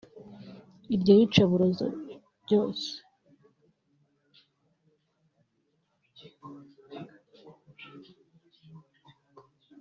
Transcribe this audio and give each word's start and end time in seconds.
iryo 0.95 1.11
yicarubozo 1.19 1.85
ryose 2.43 2.89